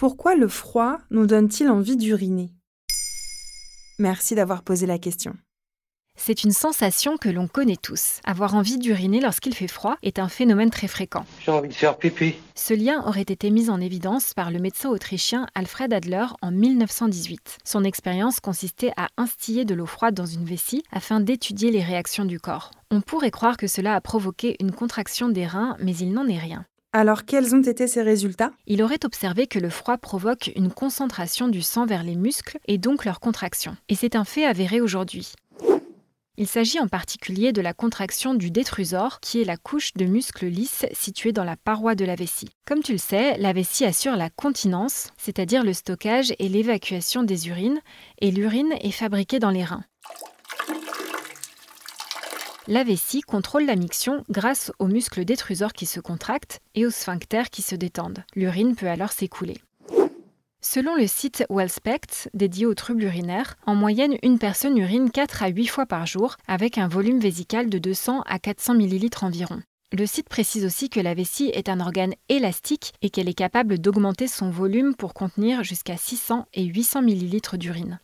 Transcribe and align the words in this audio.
Pourquoi 0.00 0.34
le 0.34 0.48
froid 0.48 0.96
nous 1.10 1.26
donne-t-il 1.26 1.68
envie 1.68 1.98
d'uriner? 1.98 2.54
Merci 3.98 4.34
d'avoir 4.34 4.62
posé 4.62 4.86
la 4.86 4.98
question. 4.98 5.34
C'est 6.16 6.42
une 6.42 6.52
sensation 6.52 7.18
que 7.18 7.28
l'on 7.28 7.48
connaît 7.48 7.76
tous. 7.76 8.20
Avoir 8.24 8.54
envie 8.54 8.78
d'uriner 8.78 9.20
lorsqu'il 9.20 9.54
fait 9.54 9.68
froid 9.68 9.98
est 10.02 10.18
un 10.18 10.30
phénomène 10.30 10.70
très 10.70 10.88
fréquent. 10.88 11.26
J'ai 11.44 11.50
envie 11.50 11.68
de 11.68 11.74
faire 11.74 11.98
pipi. 11.98 12.36
Ce 12.54 12.72
lien 12.72 13.04
aurait 13.06 13.20
été 13.20 13.50
mis 13.50 13.68
en 13.68 13.78
évidence 13.78 14.32
par 14.32 14.50
le 14.50 14.58
médecin 14.58 14.88
autrichien 14.88 15.46
Alfred 15.54 15.92
Adler 15.92 16.28
en 16.40 16.50
1918. 16.50 17.58
Son 17.62 17.84
expérience 17.84 18.40
consistait 18.40 18.92
à 18.96 19.08
instiller 19.18 19.66
de 19.66 19.74
l'eau 19.74 19.84
froide 19.84 20.14
dans 20.14 20.24
une 20.24 20.46
vessie 20.46 20.82
afin 20.92 21.20
d'étudier 21.20 21.70
les 21.70 21.82
réactions 21.82 22.24
du 22.24 22.40
corps. 22.40 22.70
On 22.90 23.02
pourrait 23.02 23.30
croire 23.30 23.58
que 23.58 23.66
cela 23.66 23.96
a 23.96 24.00
provoqué 24.00 24.56
une 24.60 24.72
contraction 24.72 25.28
des 25.28 25.46
reins, 25.46 25.76
mais 25.78 25.94
il 25.94 26.14
n'en 26.14 26.26
est 26.26 26.38
rien. 26.38 26.64
Alors 26.92 27.24
quels 27.24 27.54
ont 27.54 27.62
été 27.62 27.86
ces 27.86 28.02
résultats? 28.02 28.50
Il 28.66 28.82
aurait 28.82 29.04
observé 29.04 29.46
que 29.46 29.60
le 29.60 29.70
froid 29.70 29.96
provoque 29.96 30.50
une 30.56 30.72
concentration 30.72 31.46
du 31.46 31.62
sang 31.62 31.86
vers 31.86 32.02
les 32.02 32.16
muscles 32.16 32.58
et 32.66 32.78
donc 32.78 33.04
leur 33.04 33.20
contraction. 33.20 33.76
Et 33.88 33.94
c'est 33.94 34.16
un 34.16 34.24
fait 34.24 34.44
avéré 34.44 34.80
aujourd'hui. 34.80 35.32
Il 36.36 36.48
s'agit 36.48 36.80
en 36.80 36.88
particulier 36.88 37.52
de 37.52 37.60
la 37.60 37.74
contraction 37.74 38.34
du 38.34 38.50
détrusor, 38.50 39.20
qui 39.20 39.40
est 39.40 39.44
la 39.44 39.56
couche 39.56 39.92
de 39.94 40.06
muscles 40.06 40.46
lisses 40.46 40.86
située 40.92 41.32
dans 41.32 41.44
la 41.44 41.56
paroi 41.56 41.94
de 41.94 42.04
la 42.04 42.16
vessie. 42.16 42.48
Comme 42.66 42.82
tu 42.82 42.92
le 42.92 42.98
sais, 42.98 43.36
la 43.38 43.52
vessie 43.52 43.84
assure 43.84 44.16
la 44.16 44.30
continence, 44.30 45.10
c'est-à-dire 45.16 45.62
le 45.62 45.74
stockage 45.74 46.32
et 46.38 46.48
l'évacuation 46.48 47.22
des 47.22 47.48
urines, 47.48 47.80
et 48.20 48.30
l'urine 48.30 48.72
est 48.80 48.90
fabriquée 48.90 49.38
dans 49.38 49.50
les 49.50 49.64
reins. 49.64 49.84
La 52.72 52.84
vessie 52.84 53.22
contrôle 53.22 53.64
la 53.64 53.74
miction 53.74 54.22
grâce 54.30 54.70
aux 54.78 54.86
muscles 54.86 55.24
détrusors 55.24 55.72
qui 55.72 55.86
se 55.86 55.98
contractent 55.98 56.60
et 56.76 56.86
aux 56.86 56.90
sphincters 56.90 57.50
qui 57.50 57.62
se 57.62 57.74
détendent. 57.74 58.22
L'urine 58.36 58.76
peut 58.76 58.86
alors 58.86 59.10
s'écouler. 59.10 59.56
Selon 60.60 60.94
le 60.94 61.08
site 61.08 61.44
Wellspect, 61.50 62.30
dédié 62.32 62.66
aux 62.66 62.74
troubles 62.74 63.02
urinaires, 63.02 63.56
en 63.66 63.74
moyenne, 63.74 64.18
une 64.22 64.38
personne 64.38 64.78
urine 64.78 65.10
4 65.10 65.42
à 65.42 65.48
8 65.48 65.66
fois 65.66 65.86
par 65.86 66.06
jour, 66.06 66.36
avec 66.46 66.78
un 66.78 66.86
volume 66.86 67.18
vésical 67.18 67.68
de 67.70 67.78
200 67.78 68.22
à 68.24 68.38
400 68.38 68.74
ml 68.74 69.08
environ. 69.22 69.60
Le 69.90 70.06
site 70.06 70.28
précise 70.28 70.64
aussi 70.64 70.90
que 70.90 71.00
la 71.00 71.14
vessie 71.14 71.50
est 71.52 71.68
un 71.68 71.80
organe 71.80 72.14
élastique 72.28 72.92
et 73.02 73.10
qu'elle 73.10 73.28
est 73.28 73.34
capable 73.34 73.80
d'augmenter 73.80 74.28
son 74.28 74.48
volume 74.48 74.94
pour 74.94 75.12
contenir 75.12 75.64
jusqu'à 75.64 75.96
600 75.96 76.46
et 76.54 76.66
800 76.66 77.02
ml 77.02 77.58
d'urine. 77.58 77.98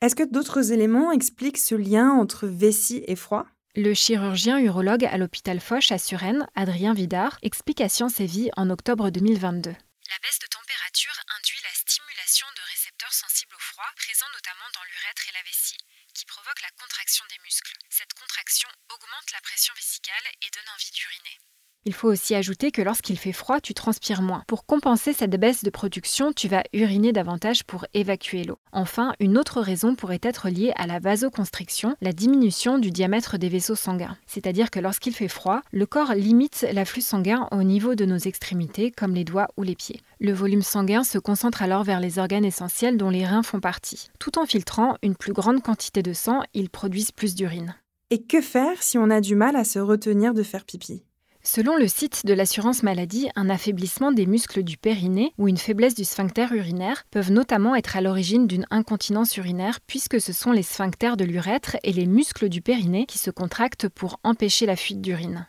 Est-ce 0.00 0.16
que 0.16 0.24
d'autres 0.24 0.72
éléments 0.72 1.12
expliquent 1.12 1.58
ce 1.58 1.74
lien 1.74 2.10
entre 2.12 2.46
vessie 2.46 3.04
et 3.06 3.14
froid? 3.14 3.44
Le 3.78 3.94
chirurgien 3.94 4.58
urologue 4.58 5.04
à 5.04 5.16
l'hôpital 5.16 5.60
Foch 5.60 5.92
à 5.92 5.98
Suresnes, 5.98 6.46
Adrien 6.56 6.94
Vidard, 6.94 7.38
explique 7.42 7.80
à 7.80 7.88
Science 7.88 8.18
et 8.18 8.26
Vie 8.26 8.50
en 8.56 8.70
octobre 8.70 9.10
2022. 9.10 9.70
La 9.70 10.18
baisse 10.18 10.42
de 10.42 10.50
température 10.50 11.14
induit 11.38 11.62
la 11.62 11.74
stimulation 11.78 12.46
de 12.58 12.62
récepteurs 12.74 13.14
sensibles 13.14 13.54
au 13.54 13.62
froid, 13.62 13.86
présents 13.94 14.32
notamment 14.34 14.66
dans 14.74 14.82
l'urètre 14.82 15.30
et 15.30 15.34
la 15.38 15.46
vessie, 15.46 15.78
qui 16.10 16.26
provoque 16.26 16.58
la 16.60 16.74
contraction 16.74 17.22
des 17.30 17.38
muscles. 17.46 17.78
Cette 17.88 18.14
contraction 18.18 18.68
augmente 18.90 19.30
la 19.30 19.40
pression 19.46 19.74
vésicale 19.78 20.26
et 20.42 20.50
donne 20.50 20.74
envie 20.74 20.90
d'uriner. 20.90 21.38
Il 21.84 21.94
faut 21.94 22.08
aussi 22.08 22.34
ajouter 22.34 22.70
que 22.70 22.82
lorsqu'il 22.82 23.16
fait 23.18 23.32
froid, 23.32 23.60
tu 23.60 23.72
transpires 23.72 24.20
moins. 24.20 24.42
Pour 24.46 24.66
compenser 24.66 25.12
cette 25.12 25.40
baisse 25.40 25.64
de 25.64 25.70
production, 25.70 26.32
tu 26.32 26.46
vas 26.46 26.62
uriner 26.74 27.12
davantage 27.12 27.64
pour 27.64 27.86
évacuer 27.94 28.44
l'eau. 28.44 28.58
Enfin, 28.72 29.14
une 29.20 29.38
autre 29.38 29.62
raison 29.62 29.94
pourrait 29.94 30.20
être 30.22 30.50
liée 30.50 30.72
à 30.76 30.86
la 30.86 30.98
vasoconstriction, 30.98 31.96
la 32.02 32.12
diminution 32.12 32.78
du 32.78 32.90
diamètre 32.90 33.38
des 33.38 33.48
vaisseaux 33.48 33.74
sanguins. 33.74 34.18
C'est-à-dire 34.26 34.70
que 34.70 34.80
lorsqu'il 34.80 35.14
fait 35.14 35.28
froid, 35.28 35.62
le 35.72 35.86
corps 35.86 36.12
limite 36.14 36.66
l'afflux 36.72 37.00
sanguin 37.00 37.48
au 37.52 37.62
niveau 37.62 37.94
de 37.94 38.04
nos 38.04 38.18
extrémités, 38.18 38.90
comme 38.90 39.14
les 39.14 39.24
doigts 39.24 39.48
ou 39.56 39.62
les 39.62 39.76
pieds. 39.76 40.02
Le 40.20 40.32
volume 40.32 40.62
sanguin 40.62 41.04
se 41.04 41.18
concentre 41.18 41.62
alors 41.62 41.84
vers 41.84 42.00
les 42.00 42.18
organes 42.18 42.44
essentiels 42.44 42.98
dont 42.98 43.10
les 43.10 43.24
reins 43.24 43.42
font 43.42 43.60
partie. 43.60 44.10
Tout 44.18 44.38
en 44.38 44.44
filtrant 44.44 44.96
une 45.02 45.16
plus 45.16 45.32
grande 45.32 45.62
quantité 45.62 46.02
de 46.02 46.12
sang, 46.12 46.42
ils 46.52 46.68
produisent 46.70 47.12
plus 47.12 47.34
d'urine. 47.34 47.74
Et 48.10 48.22
que 48.22 48.40
faire 48.40 48.82
si 48.82 48.98
on 48.98 49.10
a 49.10 49.20
du 49.20 49.34
mal 49.34 49.56
à 49.56 49.64
se 49.64 49.78
retenir 49.78 50.34
de 50.34 50.42
faire 50.42 50.64
pipi? 50.64 51.02
Selon 51.50 51.78
le 51.78 51.88
site 51.88 52.26
de 52.26 52.34
l'assurance 52.34 52.82
maladie, 52.82 53.30
un 53.34 53.48
affaiblissement 53.48 54.12
des 54.12 54.26
muscles 54.26 54.62
du 54.62 54.76
périnée 54.76 55.32
ou 55.38 55.48
une 55.48 55.56
faiblesse 55.56 55.94
du 55.94 56.04
sphincter 56.04 56.46
urinaire 56.50 57.04
peuvent 57.10 57.32
notamment 57.32 57.74
être 57.74 57.96
à 57.96 58.02
l'origine 58.02 58.46
d'une 58.46 58.66
incontinence 58.70 59.34
urinaire 59.38 59.80
puisque 59.86 60.20
ce 60.20 60.34
sont 60.34 60.52
les 60.52 60.62
sphincters 60.62 61.16
de 61.16 61.24
l'urètre 61.24 61.78
et 61.84 61.94
les 61.94 62.04
muscles 62.04 62.50
du 62.50 62.60
périnée 62.60 63.06
qui 63.06 63.16
se 63.16 63.30
contractent 63.30 63.88
pour 63.88 64.20
empêcher 64.24 64.66
la 64.66 64.76
fuite 64.76 65.00
d'urine. 65.00 65.46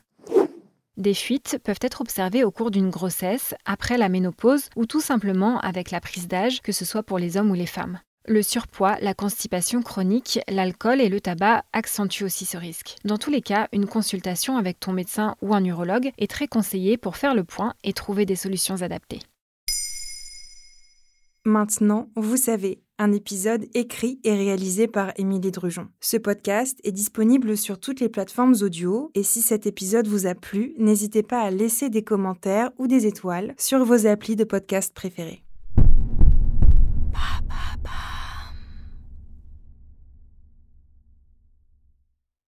Des 0.96 1.14
fuites 1.14 1.60
peuvent 1.66 1.80
être 1.82 2.00
observées 2.00 2.46
au 2.46 2.52
cours 2.52 2.72
d'une 2.72 2.92
grossesse, 2.92 3.54
après 3.66 3.98
la 3.98 4.08
ménopause 4.08 4.70
ou 4.78 4.86
tout 4.86 5.02
simplement 5.02 5.60
avec 5.60 5.92
la 5.92 6.00
prise 6.00 6.30
d'âge, 6.30 6.62
que 6.62 6.72
ce 6.72 6.86
soit 6.86 7.04
pour 7.04 7.20
les 7.20 7.36
hommes 7.36 7.52
ou 7.52 7.56
les 7.56 7.66
femmes. 7.66 8.00
Le 8.26 8.42
surpoids, 8.44 8.98
la 9.02 9.14
constipation 9.14 9.82
chronique, 9.82 10.40
l'alcool 10.48 11.02
et 11.02 11.10
le 11.10 11.22
tabac 11.22 11.64
accentuent 11.74 12.26
aussi 12.26 12.46
ce 12.46 12.58
risque. 12.58 12.96
Dans 13.06 13.18
tous 13.18 13.32
les 13.32 13.42
cas, 13.42 13.68
une 13.72 13.88
consultation 13.88 14.58
avec 14.58 14.80
ton 14.80 14.94
médecin 14.94 15.36
ou 15.42 15.56
un 15.56 15.64
urologue 15.64 16.12
est 16.18 16.30
très 16.30 16.48
conseillée 16.48 16.98
pour 16.98 17.18
faire 17.18 17.34
le 17.34 17.44
point 17.44 17.74
et 17.84 17.94
trouver 17.94 18.26
des 18.26 18.36
solutions 18.36 18.82
adaptées. 18.82 19.20
Maintenant, 21.46 22.10
vous 22.16 22.38
savez, 22.38 22.84
un 23.00 23.14
épisode 23.14 23.66
écrit 23.74 24.20
et 24.24 24.36
réalisé 24.36 24.88
par 24.88 25.14
Émilie 25.16 25.52
Drujon. 25.52 25.88
Ce 26.02 26.18
podcast 26.18 26.80
est 26.84 26.92
disponible 26.92 27.56
sur 27.56 27.80
toutes 27.80 28.02
les 28.02 28.10
plateformes 28.10 28.56
audio 28.62 29.10
et 29.16 29.24
si 29.24 29.42
cet 29.42 29.66
épisode 29.66 30.08
vous 30.08 30.28
a 30.28 30.36
plu, 30.36 30.76
n'hésitez 30.78 31.24
pas 31.24 31.42
à 31.42 31.50
laisser 31.50 31.90
des 31.90 32.04
commentaires 32.04 32.72
ou 32.78 32.88
des 32.88 33.08
étoiles 33.08 33.56
sur 33.58 33.86
vos 33.86 34.06
applis 34.06 34.36
de 34.36 34.44
podcast 34.44 34.94
préférés. 34.94 35.44